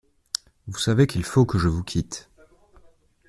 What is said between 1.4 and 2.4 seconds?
que je vous quitte.